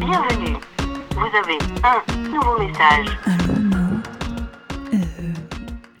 [0.00, 0.56] Bienvenue.
[1.10, 3.06] Vous avez un nouveau message.
[3.26, 3.98] Allô, Mao
[4.94, 4.98] euh,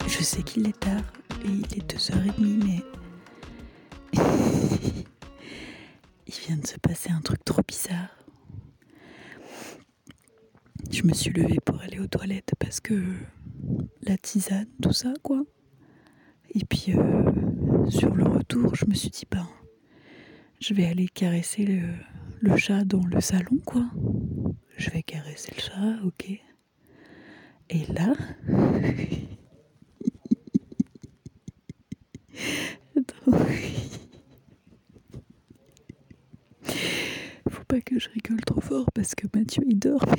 [0.06, 1.02] Je sais qu'il est tard
[1.44, 2.32] et il est 2h30,
[2.64, 2.82] mais.
[6.26, 8.08] il vient de se passer un truc trop bizarre.
[10.90, 12.94] Je me suis levée pour aller aux toilettes parce que
[14.02, 15.42] la tisane, tout ça, quoi.
[16.54, 19.46] Et puis, euh, sur le retour, je me suis dit, ben,
[20.58, 21.82] je vais aller caresser le,
[22.40, 23.84] le chat dans le salon, quoi.
[24.76, 26.40] Je vais caresser le chat, ok.
[27.70, 28.14] Et là.
[32.96, 33.32] Attends.
[37.50, 40.04] Faut pas que je rigole trop fort parce que Mathieu il dort.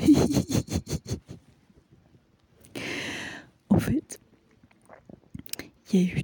[3.70, 4.20] en fait,
[5.92, 6.24] il y a eu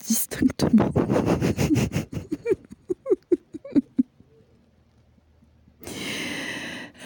[0.00, 0.92] distinctement.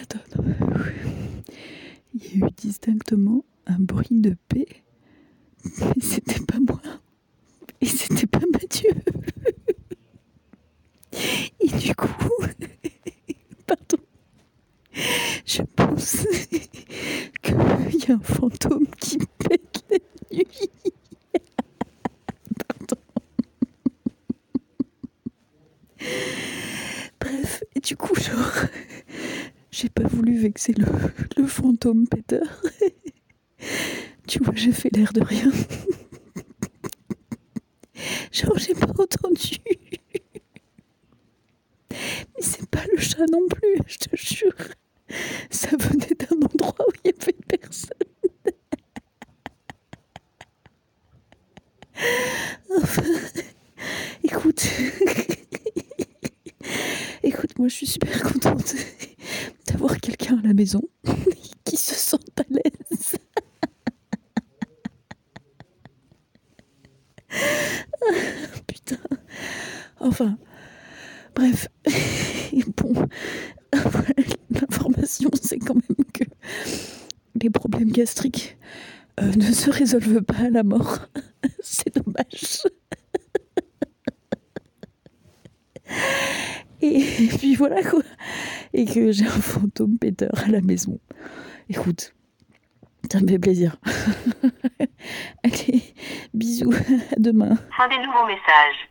[0.01, 0.43] Attends, attends.
[2.13, 4.67] Il y a eu distinctement un bruit de paix.
[5.79, 6.81] Mais c'était pas moi.
[7.81, 8.89] Et c'était pas Mathieu.
[11.61, 12.07] Et du coup,
[13.67, 14.03] pardon,
[15.45, 16.25] je pense
[17.41, 19.97] qu'il y a un fantôme qui pète la
[20.35, 20.69] nuit.
[22.67, 23.01] Pardon.
[27.19, 28.65] Bref, et du coup, genre,
[29.79, 30.85] j'ai pas voulu vexer le,
[31.37, 32.41] le fantôme Peter.
[34.27, 35.51] Tu vois, j'ai fait l'air de rien.
[38.31, 39.57] Genre, j'ai pas entendu.
[41.91, 44.53] Mais c'est pas le chat non plus, je te jure.
[45.49, 47.97] Ça venait d'un endroit où il y avait personne.
[52.77, 53.03] Enfin,
[54.23, 54.67] écoute.
[57.23, 58.75] Écoute, moi je suis super contente
[59.71, 60.81] d'avoir quelqu'un à la maison
[61.65, 63.15] qui se sent à l'aise.
[68.67, 68.97] Putain.
[69.99, 70.37] Enfin,
[71.35, 71.67] bref.
[72.77, 72.93] Bon,
[74.49, 76.23] l'information, c'est quand même que
[77.41, 78.57] les problèmes gastriques
[79.19, 80.99] euh, ne se résolvent pas à la mort.
[81.61, 82.63] c'est dommage.
[86.81, 88.01] Et, puis voilà quoi.
[88.73, 90.99] Et que j'ai un fantôme péteur à la maison.
[91.69, 92.13] Écoute,
[93.11, 93.77] ça me fait plaisir.
[95.43, 95.81] Allez,
[96.33, 96.73] bisous,
[97.11, 97.57] à demain.
[97.75, 98.89] Fin des nouveaux messages.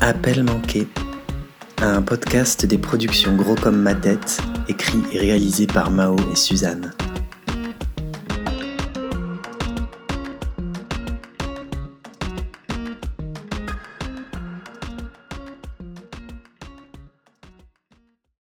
[0.00, 0.86] Appel manqué.
[1.78, 6.92] Un podcast des productions Gros comme ma tête, écrit et réalisé par Mao et Suzanne.